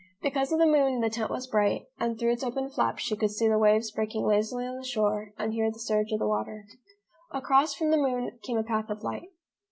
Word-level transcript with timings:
Because 0.23 0.51
of 0.51 0.57
the 0.57 0.65
moon 0.65 0.99
the 1.01 1.11
tent 1.11 1.29
was 1.29 1.45
bright, 1.45 1.83
and 1.99 2.17
through 2.17 2.31
its 2.31 2.43
open 2.43 2.71
flaps 2.71 3.03
she 3.03 3.15
could 3.15 3.29
see 3.29 3.47
the 3.47 3.59
waves 3.59 3.91
breaking 3.91 4.25
lazily 4.25 4.65
on 4.65 4.77
the 4.77 4.83
shore, 4.83 5.31
and 5.37 5.53
hear 5.53 5.69
the 5.69 5.77
surge 5.77 6.11
of 6.11 6.17
the 6.17 6.27
water. 6.27 6.65
Across 7.29 7.75
from 7.75 7.91
the 7.91 7.97
moon 7.97 8.39
came 8.41 8.57
a 8.57 8.63
path 8.63 8.89
of 8.89 9.03
light. 9.03 9.29